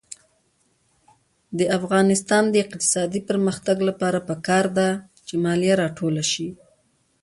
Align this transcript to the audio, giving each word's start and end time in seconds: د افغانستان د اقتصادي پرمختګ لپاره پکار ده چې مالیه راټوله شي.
د 1.57 1.59
افغانستان 1.77 2.43
د 2.49 2.55
اقتصادي 2.63 3.21
پرمختګ 3.29 3.77
لپاره 3.89 4.19
پکار 4.29 4.65
ده 4.77 4.89
چې 5.27 5.33
مالیه 5.43 5.75
راټوله 5.81 6.23
شي. 6.31 6.49